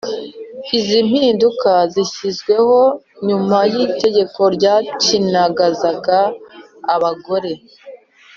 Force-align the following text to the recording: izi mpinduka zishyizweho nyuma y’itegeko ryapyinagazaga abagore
izi 0.77 0.99
mpinduka 1.09 1.71
zishyizweho 1.93 2.79
nyuma 3.27 3.57
y’itegeko 3.73 4.39
ryapyinagazaga 4.55 6.17
abagore 6.95 7.51